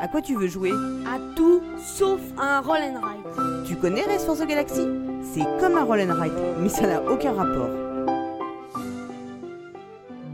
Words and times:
À 0.00 0.08
quoi 0.08 0.22
tu 0.22 0.34
veux 0.34 0.46
jouer? 0.46 0.72
À 1.06 1.18
tout 1.36 1.60
sauf 1.78 2.22
à 2.38 2.56
un 2.56 2.60
roll 2.62 2.78
and 2.78 3.00
ride. 3.02 3.66
Tu 3.66 3.76
connais 3.76 4.00
Race 4.00 4.24
for 4.24 4.34
the 4.34 4.46
Galaxy? 4.46 4.86
C'est 5.22 5.44
comme 5.60 5.76
un 5.76 5.84
roll 5.84 6.00
and 6.00 6.18
ride, 6.18 6.32
mais 6.58 6.70
ça 6.70 6.86
n'a 6.86 7.02
aucun 7.02 7.34
rapport. 7.34 7.68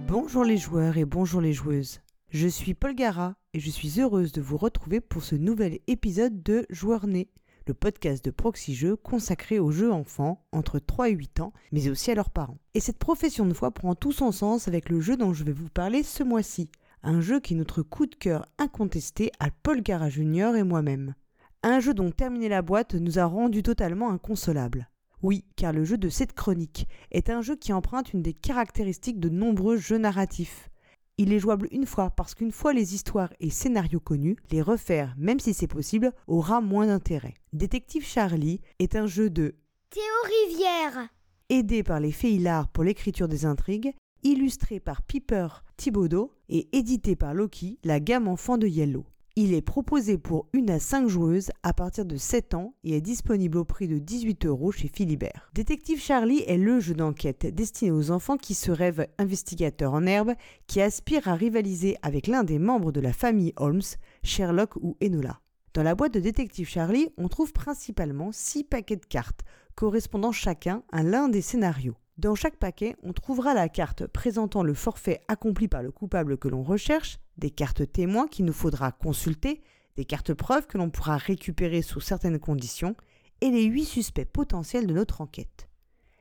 Bonjour 0.06 0.44
les 0.44 0.56
joueurs 0.56 0.98
et 0.98 1.04
bonjour 1.04 1.40
les 1.40 1.52
joueuses. 1.52 2.00
Je 2.30 2.46
suis 2.46 2.74
Paul 2.74 2.94
Gara 2.94 3.34
et 3.54 3.58
je 3.58 3.68
suis 3.68 4.00
heureuse 4.00 4.30
de 4.30 4.40
vous 4.40 4.56
retrouver 4.56 5.00
pour 5.00 5.24
ce 5.24 5.34
nouvel 5.34 5.80
épisode 5.88 6.44
de 6.44 6.64
Joueurs 6.70 7.08
Nés, 7.08 7.28
le 7.66 7.74
podcast 7.74 8.24
de 8.24 8.30
Proxy 8.30 8.72
Jeux 8.72 8.94
consacré 8.94 9.58
aux 9.58 9.72
jeux 9.72 9.90
enfants 9.90 10.46
entre 10.52 10.78
3 10.78 11.08
et 11.08 11.14
8 11.14 11.40
ans, 11.40 11.52
mais 11.72 11.88
aussi 11.88 12.12
à 12.12 12.14
leurs 12.14 12.30
parents. 12.30 12.58
Et 12.74 12.80
cette 12.80 12.98
profession 12.98 13.46
de 13.46 13.52
foi 13.54 13.72
prend 13.72 13.96
tout 13.96 14.12
son 14.12 14.30
sens 14.30 14.68
avec 14.68 14.90
le 14.90 15.00
jeu 15.00 15.16
dont 15.16 15.32
je 15.32 15.42
vais 15.42 15.52
vous 15.52 15.70
parler 15.70 16.04
ce 16.04 16.22
mois-ci, 16.22 16.70
un 17.06 17.20
jeu 17.20 17.38
qui 17.38 17.54
est 17.54 17.56
notre 17.56 17.82
coup 17.82 18.06
de 18.06 18.16
cœur 18.16 18.46
incontesté 18.58 19.30
à 19.38 19.50
Paul 19.62 19.80
Gara 19.80 20.08
Junior 20.08 20.56
et 20.56 20.64
moi-même. 20.64 21.14
Un 21.62 21.78
jeu 21.78 21.94
dont 21.94 22.10
terminer 22.10 22.48
la 22.48 22.62
boîte 22.62 22.94
nous 22.94 23.20
a 23.20 23.24
rendu 23.24 23.62
totalement 23.62 24.10
inconsolables. 24.10 24.90
Oui, 25.22 25.44
car 25.54 25.72
le 25.72 25.84
jeu 25.84 25.98
de 25.98 26.08
cette 26.08 26.32
chronique 26.32 26.88
est 27.12 27.30
un 27.30 27.42
jeu 27.42 27.54
qui 27.54 27.72
emprunte 27.72 28.12
une 28.12 28.22
des 28.22 28.34
caractéristiques 28.34 29.20
de 29.20 29.28
nombreux 29.28 29.76
jeux 29.76 29.98
narratifs. 29.98 30.68
Il 31.16 31.32
est 31.32 31.38
jouable 31.38 31.68
une 31.70 31.86
fois 31.86 32.10
parce 32.10 32.34
qu'une 32.34 32.52
fois 32.52 32.72
les 32.72 32.94
histoires 32.94 33.32
et 33.38 33.50
scénarios 33.50 34.00
connus, 34.00 34.36
les 34.50 34.60
refaire, 34.60 35.14
même 35.16 35.38
si 35.38 35.54
c'est 35.54 35.68
possible, 35.68 36.12
aura 36.26 36.60
moins 36.60 36.86
d'intérêt. 36.86 37.34
Détective 37.52 38.04
Charlie 38.04 38.60
est 38.80 38.96
un 38.96 39.06
jeu 39.06 39.30
de 39.30 39.54
Théo 39.90 40.02
Rivière. 40.48 41.08
aidé 41.50 41.84
par 41.84 42.00
les 42.00 42.12
Feylards 42.12 42.68
pour 42.68 42.82
l'écriture 42.82 43.28
des 43.28 43.46
intrigues, 43.46 43.94
illustré 44.22 44.80
par 44.80 45.02
Piper 45.02 45.48
Thibaudot 45.76 46.32
et 46.48 46.68
édité 46.72 47.16
par 47.16 47.34
Loki, 47.34 47.78
la 47.84 48.00
gamme 48.00 48.28
enfant 48.28 48.58
de 48.58 48.66
Yellow. 48.66 49.04
Il 49.38 49.52
est 49.52 49.60
proposé 49.60 50.16
pour 50.16 50.48
une 50.54 50.70
à 50.70 50.78
5 50.78 51.08
joueuses 51.08 51.50
à 51.62 51.74
partir 51.74 52.06
de 52.06 52.16
7 52.16 52.54
ans 52.54 52.74
et 52.84 52.96
est 52.96 53.02
disponible 53.02 53.58
au 53.58 53.66
prix 53.66 53.86
de 53.86 53.98
18 53.98 54.46
euros 54.46 54.72
chez 54.72 54.88
Philibert. 54.88 55.50
Détective 55.54 56.00
Charlie 56.00 56.42
est 56.46 56.56
le 56.56 56.80
jeu 56.80 56.94
d'enquête 56.94 57.44
destiné 57.54 57.90
aux 57.90 58.10
enfants 58.10 58.38
qui 58.38 58.54
se 58.54 58.70
rêvent 58.70 59.06
investigateurs 59.18 59.92
en 59.92 60.06
herbe, 60.06 60.32
qui 60.66 60.80
aspirent 60.80 61.28
à 61.28 61.34
rivaliser 61.34 61.98
avec 62.00 62.28
l'un 62.28 62.44
des 62.44 62.58
membres 62.58 62.92
de 62.92 63.00
la 63.00 63.12
famille 63.12 63.52
Holmes, 63.56 63.82
Sherlock 64.22 64.76
ou 64.76 64.96
Enola. 65.02 65.42
Dans 65.74 65.82
la 65.82 65.94
boîte 65.94 66.14
de 66.14 66.20
Détective 66.20 66.66
Charlie, 66.66 67.10
on 67.18 67.28
trouve 67.28 67.52
principalement 67.52 68.30
6 68.32 68.64
paquets 68.64 68.96
de 68.96 69.04
cartes, 69.04 69.42
correspondant 69.74 70.32
chacun 70.32 70.82
à 70.90 71.02
l'un 71.02 71.28
des 71.28 71.42
scénarios. 71.42 71.96
Dans 72.18 72.34
chaque 72.34 72.56
paquet, 72.56 72.96
on 73.02 73.12
trouvera 73.12 73.52
la 73.52 73.68
carte 73.68 74.06
présentant 74.06 74.62
le 74.62 74.72
forfait 74.72 75.20
accompli 75.28 75.68
par 75.68 75.82
le 75.82 75.92
coupable 75.92 76.38
que 76.38 76.48
l'on 76.48 76.62
recherche, 76.62 77.18
des 77.36 77.50
cartes 77.50 77.92
témoins 77.92 78.26
qu'il 78.26 78.46
nous 78.46 78.54
faudra 78.54 78.90
consulter, 78.90 79.60
des 79.96 80.06
cartes 80.06 80.32
preuves 80.32 80.66
que 80.66 80.78
l'on 80.78 80.88
pourra 80.88 81.18
récupérer 81.18 81.82
sous 81.82 82.00
certaines 82.00 82.38
conditions, 82.38 82.96
et 83.42 83.50
les 83.50 83.64
8 83.64 83.84
suspects 83.84 84.24
potentiels 84.24 84.86
de 84.86 84.94
notre 84.94 85.20
enquête. 85.20 85.68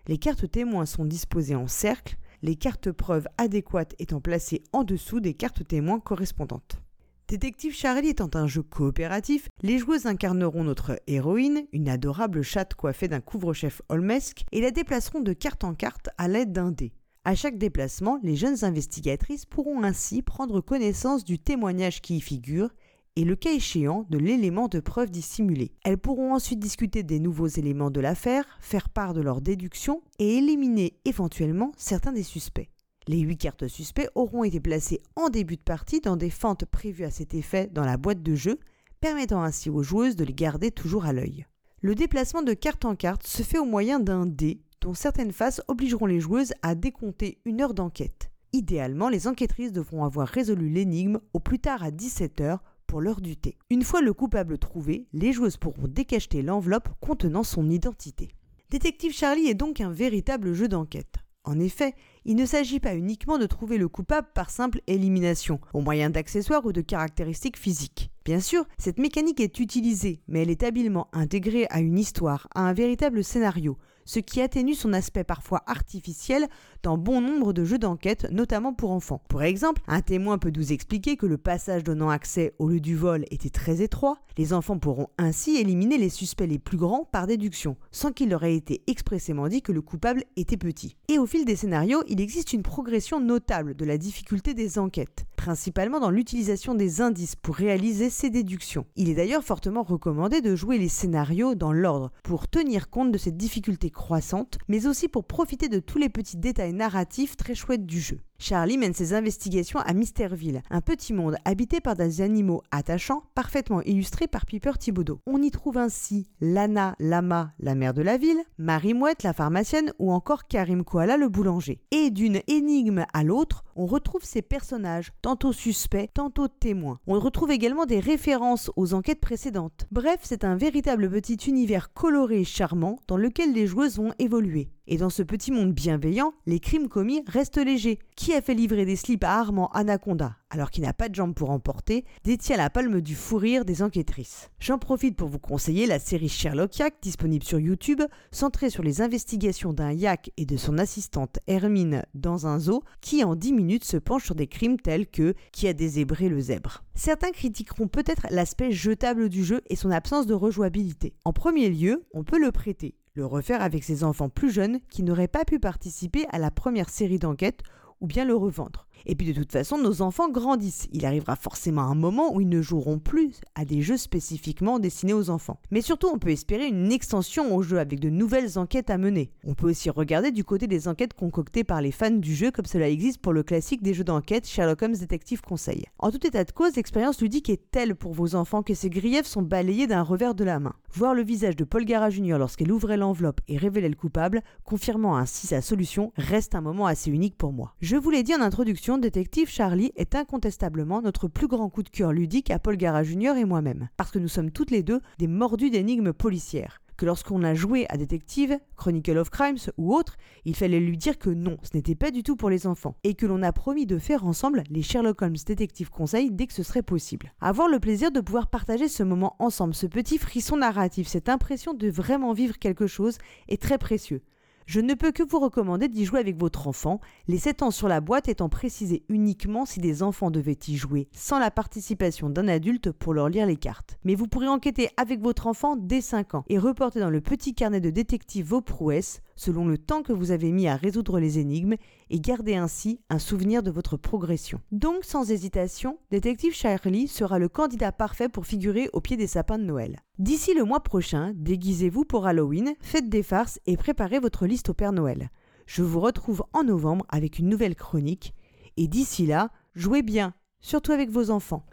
Les 0.07 0.17
cartes 0.17 0.51
témoins 0.51 0.85
sont 0.85 1.05
disposées 1.05 1.55
en 1.55 1.67
cercle, 1.67 2.17
les 2.41 2.57
cartes 2.57 2.91
preuves 2.91 3.29
adéquates 3.37 3.95
étant 3.97 4.19
placées 4.19 4.63
en 4.73 4.83
dessous 4.83 5.21
des 5.21 5.33
cartes 5.33 5.65
témoins 5.65 6.01
correspondantes. 6.01 6.84
Détective 7.27 7.73
Charlie 7.73 8.09
étant 8.09 8.29
un 8.35 8.45
jeu 8.45 8.61
coopératif, 8.61 9.49
les 9.63 9.79
joueuses 9.79 10.05
incarneront 10.05 10.63
notre 10.63 10.99
héroïne, 11.07 11.65
une 11.73 11.89
adorable 11.89 12.43
chatte 12.43 12.75
coiffée 12.75 13.07
d'un 13.07 13.19
couvre-chef 13.19 13.81
holmesque, 13.89 14.45
et 14.51 14.61
la 14.61 14.69
déplaceront 14.69 15.21
de 15.21 15.33
carte 15.33 15.63
en 15.63 15.73
carte 15.73 16.09
à 16.19 16.27
l'aide 16.27 16.51
d'un 16.51 16.69
dé. 16.69 16.93
À 17.23 17.33
chaque 17.33 17.57
déplacement, 17.57 18.19
les 18.21 18.35
jeunes 18.35 18.63
investigatrices 18.63 19.47
pourront 19.47 19.81
ainsi 19.81 20.21
prendre 20.21 20.61
connaissance 20.61 21.23
du 21.23 21.39
témoignage 21.39 21.99
qui 21.99 22.17
y 22.17 22.21
figure 22.21 22.69
et 23.15 23.23
le 23.23 23.35
cas 23.35 23.53
échéant 23.53 24.05
de 24.11 24.19
l'élément 24.19 24.67
de 24.67 24.79
preuve 24.79 25.09
dissimulé. 25.09 25.71
Elles 25.83 25.97
pourront 25.97 26.35
ensuite 26.35 26.59
discuter 26.59 27.01
des 27.01 27.19
nouveaux 27.19 27.47
éléments 27.47 27.89
de 27.89 28.01
l'affaire, 28.01 28.45
faire 28.59 28.89
part 28.89 29.15
de 29.15 29.21
leurs 29.21 29.41
déductions 29.41 30.03
et 30.19 30.37
éliminer 30.37 30.99
éventuellement 31.05 31.71
certains 31.75 32.11
des 32.11 32.23
suspects. 32.23 32.69
Les 33.07 33.19
huit 33.19 33.37
cartes 33.37 33.67
suspects 33.67 34.09
auront 34.15 34.43
été 34.43 34.59
placées 34.59 35.01
en 35.15 35.29
début 35.29 35.57
de 35.57 35.61
partie 35.61 36.01
dans 36.01 36.17
des 36.17 36.31
fentes 36.31 36.65
prévues 36.65 37.05
à 37.05 37.11
cet 37.11 37.35
effet 37.35 37.69
dans 37.71 37.85
la 37.85 37.97
boîte 37.97 38.23
de 38.23 38.33
jeu, 38.33 38.59
permettant 38.99 39.43
ainsi 39.43 39.69
aux 39.69 39.83
joueuses 39.83 40.15
de 40.15 40.23
les 40.23 40.33
garder 40.33 40.71
toujours 40.71 41.05
à 41.05 41.13
l'œil. 41.13 41.45
Le 41.81 41.93
déplacement 41.93 42.41
de 42.41 42.53
carte 42.53 42.83
en 42.83 42.95
carte 42.95 43.27
se 43.27 43.43
fait 43.43 43.59
au 43.59 43.65
moyen 43.65 43.99
d'un 43.99 44.25
dé, 44.25 44.59
dont 44.81 44.95
certaines 44.95 45.31
faces 45.31 45.61
obligeront 45.67 46.07
les 46.07 46.19
joueuses 46.19 46.53
à 46.63 46.73
décompter 46.73 47.39
une 47.45 47.61
heure 47.61 47.75
d'enquête. 47.75 48.31
Idéalement, 48.53 49.09
les 49.09 49.27
enquêtrices 49.27 49.71
devront 49.71 50.03
avoir 50.03 50.27
résolu 50.27 50.69
l'énigme 50.69 51.19
au 51.33 51.39
plus 51.39 51.59
tard 51.59 51.83
à 51.83 51.91
17h 51.91 52.57
pour 52.87 53.01
l'heure 53.01 53.21
du 53.21 53.37
thé. 53.37 53.57
Une 53.69 53.83
fois 53.83 54.01
le 54.01 54.13
coupable 54.13 54.57
trouvé, 54.57 55.07
les 55.13 55.33
joueuses 55.33 55.57
pourront 55.57 55.87
décacheter 55.87 56.41
l'enveloppe 56.41 56.89
contenant 57.01 57.43
son 57.43 57.69
identité. 57.69 58.29
Détective 58.71 59.13
Charlie 59.13 59.47
est 59.47 59.55
donc 59.55 59.81
un 59.81 59.91
véritable 59.91 60.53
jeu 60.53 60.67
d'enquête. 60.67 61.24
En 61.45 61.59
effet, 61.59 61.93
il 62.25 62.35
ne 62.35 62.45
s'agit 62.45 62.79
pas 62.79 62.95
uniquement 62.95 63.37
de 63.37 63.45
trouver 63.45 63.77
le 63.77 63.87
coupable 63.87 64.27
par 64.33 64.49
simple 64.49 64.81
élimination, 64.87 65.59
au 65.73 65.81
moyen 65.81 66.09
d'accessoires 66.09 66.65
ou 66.65 66.71
de 66.71 66.81
caractéristiques 66.81 67.57
physiques. 67.57 68.09
Bien 68.25 68.39
sûr, 68.39 68.65
cette 68.79 68.97
mécanique 68.97 69.39
est 69.39 69.59
utilisée, 69.59 70.21
mais 70.27 70.41
elle 70.41 70.49
est 70.49 70.63
habilement 70.63 71.07
intégrée 71.13 71.67
à 71.69 71.81
une 71.81 71.99
histoire, 71.99 72.47
à 72.55 72.61
un 72.61 72.73
véritable 72.73 73.23
scénario, 73.23 73.77
ce 74.05 74.19
qui 74.19 74.41
atténue 74.41 74.75
son 74.75 74.93
aspect 74.93 75.23
parfois 75.23 75.63
artificiel 75.67 76.47
dans 76.83 76.97
bon 76.97 77.21
nombre 77.21 77.51
de 77.51 77.65
jeux 77.65 77.79
d'enquête, 77.79 78.27
notamment 78.31 78.73
pour 78.73 78.91
enfants. 78.91 79.21
Pour 79.27 79.43
exemple, 79.43 79.81
un 79.87 80.01
témoin 80.01 80.37
peut 80.37 80.51
nous 80.55 80.71
expliquer 80.71 81.17
que 81.17 81.25
le 81.25 81.37
passage 81.37 81.83
donnant 81.83 82.09
accès 82.09 82.53
au 82.59 82.69
lieu 82.69 82.79
du 82.79 82.95
vol 82.95 83.25
était 83.31 83.49
très 83.49 83.81
étroit. 83.81 84.19
Les 84.37 84.53
enfants 84.53 84.77
pourront 84.77 85.09
ainsi 85.17 85.57
éliminer 85.57 85.97
les 85.97 86.09
suspects 86.09 86.47
les 86.47 86.59
plus 86.59 86.77
grands 86.77 87.05
par 87.11 87.27
déduction, 87.27 87.75
sans 87.91 88.11
qu'il 88.11 88.29
leur 88.29 88.43
ait 88.43 88.55
été 88.55 88.83
expressément 88.87 89.47
dit 89.47 89.61
que 89.61 89.71
le 89.71 89.81
coupable 89.81 90.23
était 90.35 90.57
petit. 90.57 90.95
Et 91.07 91.17
au 91.17 91.25
fil 91.25 91.45
des 91.45 91.55
scénarios, 91.55 92.03
il 92.07 92.21
existe 92.21 92.53
une 92.53 92.63
progression 92.63 93.19
notable 93.19 93.75
de 93.75 93.85
la 93.85 93.97
difficulté 93.97 94.53
des 94.53 94.77
enquêtes 94.77 95.25
principalement 95.45 95.99
dans 95.99 96.09
l'utilisation 96.09 96.73
des 96.73 97.01
indices 97.01 97.35
pour 97.35 97.53
réaliser 97.53 98.09
ces 98.09 98.31
déductions. 98.31 98.87
Il 98.95 99.09
est 99.09 99.13
d'ailleurs 99.13 99.43
fortement 99.43 99.83
recommandé 99.83 100.41
de 100.41 100.55
jouer 100.55 100.79
les 100.79 100.89
scénarios 100.89 101.53
dans 101.53 101.71
l'ordre 101.71 102.11
pour 102.23 102.47
tenir 102.47 102.89
compte 102.89 103.11
de 103.11 103.19
cette 103.19 103.37
difficulté 103.37 103.91
croissante, 103.95 104.59
mais 104.67 104.85
aussi 104.85 105.07
pour 105.07 105.25
profiter 105.25 105.69
de 105.69 105.79
tous 105.79 105.97
les 105.97 106.09
petits 106.09 106.37
détails 106.37 106.73
narratifs 106.73 107.35
très 107.35 107.55
chouettes 107.55 107.87
du 107.87 107.99
jeu. 107.99 108.19
Charlie 108.37 108.77
mène 108.77 108.93
ses 108.93 109.13
investigations 109.13 109.79
à 109.79 109.93
Misterville, 109.93 110.61
un 110.69 110.81
petit 110.81 111.13
monde 111.13 111.37
habité 111.45 111.79
par 111.79 111.95
des 111.95 112.21
animaux 112.21 112.61
attachants, 112.71 113.23
parfaitement 113.33 113.81
illustrés 113.81 114.27
par 114.27 114.45
Piper 114.45 114.73
Thibaudot. 114.77 115.19
On 115.25 115.41
y 115.41 115.51
trouve 115.51 115.77
ainsi 115.77 116.27
Lana 116.41 116.95
Lama, 116.99 117.53
la 117.59 117.75
mère 117.75 117.93
de 117.93 118.01
la 118.01 118.17
ville, 118.17 118.43
Marie 118.57 118.93
Mouette, 118.93 119.23
la 119.23 119.33
pharmacienne, 119.33 119.93
ou 119.99 120.11
encore 120.11 120.45
Karim 120.47 120.83
Koala, 120.83 121.17
le 121.17 121.29
boulanger. 121.29 121.79
Et 121.91 122.11
d'une 122.11 122.41
énigme 122.47 123.05
à 123.13 123.23
l'autre, 123.23 123.63
on 123.75 123.85
retrouve 123.85 124.23
ces 124.23 124.41
personnages, 124.41 125.11
tantôt 125.21 125.53
suspects, 125.53 126.09
tantôt 126.13 126.47
témoins. 126.47 126.99
On 127.07 127.19
retrouve 127.19 127.51
également 127.51 127.85
des 127.85 127.99
références 127.99 128.71
aux 128.75 128.93
enquêtes 128.93 129.21
précédentes. 129.21 129.87
Bref, 129.91 130.19
c'est 130.23 130.43
un 130.43 130.55
véritable 130.55 131.09
petit 131.09 131.35
univers 131.47 131.93
coloré 131.93 132.41
et 132.41 132.45
charmant 132.45 132.99
dans 133.07 133.17
lequel 133.17 133.53
les 133.53 133.67
joueuses 133.67 133.97
vont 133.97 134.13
évoluer. 134.19 134.69
Et 134.87 134.97
dans 134.97 135.09
ce 135.09 135.23
petit 135.23 135.51
monde 135.51 135.73
bienveillant, 135.73 136.33
les 136.45 136.59
crimes 136.59 136.87
commis 136.87 137.23
restent 137.27 137.57
légers. 137.57 137.99
Qui 138.15 138.33
a 138.33 138.41
fait 138.41 138.53
livrer 138.53 138.85
des 138.85 138.95
slips 138.95 139.23
à 139.23 139.39
Armand 139.39 139.69
Anaconda 139.69 140.37
alors 140.55 140.71
qu'il 140.71 140.83
n'a 140.83 140.93
pas 140.93 141.09
de 141.09 141.15
jambes 141.15 141.33
pour 141.33 141.49
en 141.49 141.59
porter, 141.59 142.05
détient 142.23 142.55
la 142.55 142.69
palme 142.69 143.01
du 143.01 143.13
fou 143.13 143.35
rire 143.35 143.65
des 143.65 143.81
enquêtrices. 143.81 144.49
J'en 144.57 144.77
profite 144.77 145.17
pour 145.17 145.27
vous 145.27 145.37
conseiller 145.37 145.85
la 145.85 145.99
série 145.99 146.29
Sherlock 146.29 146.77
Yak, 146.77 146.95
disponible 147.01 147.43
sur 147.43 147.59
YouTube, 147.59 148.01
centrée 148.31 148.69
sur 148.69 148.81
les 148.81 149.01
investigations 149.01 149.73
d'un 149.73 149.91
yak 149.91 150.31
et 150.37 150.45
de 150.45 150.55
son 150.55 150.77
assistante 150.77 151.39
Hermine 151.47 152.03
dans 152.13 152.47
un 152.47 152.57
zoo, 152.57 152.83
qui 153.01 153.25
en 153.25 153.35
10 153.35 153.51
minutes 153.51 153.83
se 153.83 153.97
penche 153.97 154.23
sur 154.23 154.35
des 154.35 154.47
crimes 154.47 154.79
tels 154.79 155.07
que 155.07 155.33
qui 155.51 155.67
a 155.67 155.73
dézébré 155.73 156.29
le 156.29 156.39
zèbre? 156.39 156.85
Certains 156.95 157.31
critiqueront 157.31 157.89
peut-être 157.89 158.27
l'aspect 158.31 158.71
jetable 158.71 159.27
du 159.27 159.43
jeu 159.43 159.59
et 159.69 159.75
son 159.75 159.91
absence 159.91 160.25
de 160.25 160.33
rejouabilité. 160.33 161.15
En 161.25 161.33
premier 161.33 161.69
lieu, 161.69 162.05
on 162.13 162.23
peut 162.23 162.39
le 162.39 162.53
prêter, 162.53 162.95
le 163.15 163.25
refaire 163.25 163.61
avec 163.61 163.83
ses 163.83 164.03
enfants 164.03 164.29
plus 164.29 164.51
jeunes 164.51 164.79
qui 164.89 165.01
n'auraient 165.01 165.27
pas 165.27 165.45
pu 165.45 165.59
participer 165.59 166.25
à 166.31 166.37
la 166.37 166.51
première 166.51 166.89
série 166.89 167.19
d'enquêtes 167.19 167.63
ou 168.01 168.07
bien 168.07 168.25
le 168.25 168.35
revendre. 168.35 168.87
Et 169.05 169.15
puis 169.15 169.27
de 169.27 169.33
toute 169.33 169.51
façon, 169.51 169.77
nos 169.77 170.01
enfants 170.01 170.29
grandissent. 170.29 170.87
Il 170.91 171.05
arrivera 171.05 171.35
forcément 171.35 171.83
un 171.83 171.95
moment 171.95 172.33
où 172.33 172.41
ils 172.41 172.49
ne 172.49 172.61
joueront 172.61 172.99
plus 172.99 173.41
à 173.55 173.65
des 173.65 173.81
jeux 173.81 173.97
spécifiquement 173.97 174.79
destinés 174.79 175.13
aux 175.13 175.29
enfants. 175.29 175.59
Mais 175.71 175.81
surtout, 175.81 176.09
on 176.13 176.19
peut 176.19 176.29
espérer 176.29 176.67
une 176.67 176.91
extension 176.91 177.55
au 177.55 177.61
jeu 177.61 177.79
avec 177.79 177.99
de 177.99 178.09
nouvelles 178.09 178.57
enquêtes 178.57 178.89
à 178.89 178.97
mener. 178.97 179.31
On 179.45 179.53
peut 179.53 179.69
aussi 179.69 179.89
regarder 179.89 180.31
du 180.31 180.43
côté 180.43 180.67
des 180.67 180.87
enquêtes 180.87 181.13
concoctées 181.13 181.63
par 181.63 181.81
les 181.81 181.91
fans 181.91 182.11
du 182.11 182.35
jeu 182.35 182.51
comme 182.51 182.65
cela 182.65 182.89
existe 182.89 183.19
pour 183.19 183.33
le 183.33 183.43
classique 183.43 183.83
des 183.83 183.93
jeux 183.93 184.03
d'enquête 184.03 184.47
Sherlock 184.47 184.81
Holmes 184.81 184.97
Detective 184.97 185.41
Conseil. 185.41 185.85
En 185.99 186.11
tout 186.11 186.25
état 186.25 186.43
de 186.43 186.51
cause, 186.51 186.75
l'expérience 186.75 187.21
ludique 187.21 187.49
est 187.49 187.71
telle 187.71 187.95
pour 187.95 188.13
vos 188.13 188.35
enfants 188.35 188.63
que 188.63 188.73
ces 188.73 188.89
griefs 188.89 189.25
sont 189.25 189.41
balayés 189.41 189.87
d'un 189.87 190.01
revers 190.01 190.35
de 190.35 190.43
la 190.43 190.59
main. 190.59 190.73
Voir 190.91 191.13
le 191.13 191.23
visage 191.23 191.55
de 191.55 191.63
Paul 191.63 191.85
Gara 191.85 192.09
Jr. 192.09 192.37
lorsqu'elle 192.37 192.71
ouvrait 192.71 192.97
l'enveloppe 192.97 193.41
et 193.47 193.57
révélait 193.57 193.89
le 193.89 193.95
coupable, 193.95 194.41
confirmant 194.63 195.17
ainsi 195.17 195.47
sa 195.47 195.61
solution, 195.61 196.11
reste 196.15 196.55
un 196.55 196.61
moment 196.61 196.85
assez 196.85 197.11
unique 197.11 197.37
pour 197.37 197.53
moi. 197.53 197.75
Je 197.81 197.97
vous 197.97 198.09
l'ai 198.09 198.23
dit 198.23 198.33
en 198.33 198.41
introduction, 198.41 198.94
Détective 198.97 199.49
Charlie 199.49 199.91
est 199.95 200.15
incontestablement 200.15 201.01
notre 201.01 201.27
plus 201.27 201.47
grand 201.47 201.69
coup 201.69 201.83
de 201.83 201.89
cœur 201.89 202.11
ludique 202.11 202.51
à 202.51 202.59
Paul 202.59 202.77
Gara 202.77 203.03
Jr. 203.03 203.35
et 203.37 203.45
moi-même, 203.45 203.89
parce 203.97 204.11
que 204.11 204.19
nous 204.19 204.27
sommes 204.27 204.51
toutes 204.51 204.71
les 204.71 204.83
deux 204.83 205.01
des 205.17 205.27
mordus 205.27 205.69
d'énigmes 205.69 206.13
policières 206.13 206.81
que 206.97 207.05
lorsqu'on 207.05 207.43
a 207.43 207.53
joué 207.53 207.85
à 207.89 207.97
Détective, 207.97 208.57
Chronicle 208.77 209.17
of 209.17 209.29
Crimes 209.29 209.57
ou 209.77 209.93
autre, 209.93 210.15
il 210.45 210.55
fallait 210.55 210.79
lui 210.79 210.97
dire 210.97 211.17
que 211.17 211.29
non, 211.29 211.57
ce 211.63 211.75
n'était 211.75 211.95
pas 211.95 212.11
du 212.11 212.23
tout 212.23 212.35
pour 212.35 212.49
les 212.49 212.67
enfants, 212.67 212.95
et 213.03 213.15
que 213.15 213.25
l'on 213.25 213.43
a 213.43 213.51
promis 213.51 213.85
de 213.85 213.97
faire 213.97 214.25
ensemble 214.25 214.63
les 214.69 214.81
Sherlock 214.81 215.21
Holmes 215.21 215.35
Détective 215.45 215.89
Conseil 215.89 216.31
dès 216.31 216.47
que 216.47 216.53
ce 216.53 216.63
serait 216.63 216.83
possible. 216.83 217.33
Avoir 217.41 217.67
le 217.67 217.79
plaisir 217.79 218.11
de 218.11 218.21
pouvoir 218.21 218.47
partager 218.47 218.87
ce 218.87 219.03
moment 219.03 219.35
ensemble, 219.39 219.75
ce 219.75 219.87
petit 219.87 220.17
frisson 220.17 220.57
narratif, 220.57 221.07
cette 221.07 221.29
impression 221.29 221.73
de 221.73 221.89
vraiment 221.89 222.33
vivre 222.33 222.57
quelque 222.57 222.87
chose 222.87 223.17
est 223.47 223.61
très 223.61 223.77
précieux. 223.77 224.21
Je 224.65 224.79
ne 224.79 224.95
peux 224.95 225.11
que 225.11 225.21
vous 225.21 225.39
recommander 225.39 225.87
d'y 225.87 226.05
jouer 226.05 226.19
avec 226.19 226.39
votre 226.39 226.67
enfant, 226.67 226.99
les 227.27 227.37
7 227.37 227.61
ans 227.61 227.71
sur 227.71 227.87
la 227.87 228.01
boîte 228.01 228.27
étant 228.27 228.49
précisés 228.49 229.03
uniquement 229.09 229.63
si 229.65 229.79
des 229.79 230.01
enfants 230.01 230.31
devaient 230.31 230.57
y 230.67 230.75
jouer 230.75 231.07
sans 231.11 231.37
la 231.37 231.51
participation 231.51 232.31
d'un 232.31 232.47
adulte 232.47 232.91
pour 232.91 233.13
leur 233.13 233.29
lire 233.29 233.45
les 233.45 233.57
cartes. 233.57 233.99
Mais 234.03 234.15
vous 234.15 234.27
pourrez 234.27 234.47
enquêter 234.47 234.89
avec 234.97 235.21
votre 235.21 235.45
enfant 235.45 235.75
dès 235.75 236.01
5 236.01 236.33
ans 236.33 236.45
et 236.49 236.57
reporter 236.57 236.99
dans 236.99 237.11
le 237.11 237.21
petit 237.21 237.53
carnet 237.53 237.79
de 237.79 237.91
détective 237.91 238.47
vos 238.47 238.61
prouesses 238.61 239.21
selon 239.35 239.67
le 239.67 239.77
temps 239.77 240.01
que 240.01 240.13
vous 240.13 240.31
avez 240.31 240.51
mis 240.51 240.67
à 240.67 240.75
résoudre 240.75 241.19
les 241.19 241.39
énigmes 241.39 241.75
et 242.09 242.19
garder 242.19 242.55
ainsi 242.55 243.01
un 243.09 243.19
souvenir 243.19 243.63
de 243.63 243.71
votre 243.71 243.97
progression. 243.97 244.61
Donc 244.71 245.03
sans 245.03 245.31
hésitation, 245.31 245.97
Détective 246.11 246.53
Charlie 246.53 247.07
sera 247.07 247.39
le 247.39 247.49
candidat 247.49 247.91
parfait 247.91 248.29
pour 248.29 248.45
figurer 248.45 248.89
au 248.93 249.01
pied 249.01 249.17
des 249.17 249.27
sapins 249.27 249.57
de 249.57 249.63
Noël. 249.63 249.99
D'ici 250.19 250.53
le 250.53 250.63
mois 250.63 250.81
prochain, 250.81 251.33
déguisez-vous 251.35 252.05
pour 252.05 252.25
Halloween, 252.25 252.75
faites 252.81 253.09
des 253.09 253.23
farces 253.23 253.59
et 253.65 253.77
préparez 253.77 254.19
votre 254.19 254.45
liste 254.45 254.69
au 254.69 254.73
Père 254.73 254.93
Noël. 254.93 255.29
Je 255.65 255.83
vous 255.83 255.99
retrouve 255.99 256.43
en 256.53 256.63
novembre 256.63 257.05
avec 257.09 257.39
une 257.39 257.49
nouvelle 257.49 257.75
chronique 257.75 258.33
et 258.77 258.87
d'ici 258.87 259.25
là, 259.25 259.51
jouez 259.73 260.03
bien, 260.03 260.33
surtout 260.61 260.91
avec 260.91 261.09
vos 261.09 261.31
enfants. 261.31 261.65